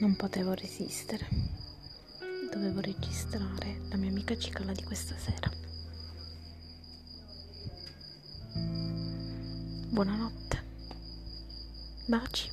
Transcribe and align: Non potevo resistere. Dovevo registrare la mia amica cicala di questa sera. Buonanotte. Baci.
Non 0.00 0.14
potevo 0.14 0.52
resistere. 0.54 1.26
Dovevo 2.52 2.80
registrare 2.80 3.80
la 3.90 3.96
mia 3.96 4.10
amica 4.10 4.38
cicala 4.38 4.72
di 4.72 4.84
questa 4.84 5.16
sera. 5.16 5.50
Buonanotte. 9.90 10.62
Baci. 12.06 12.48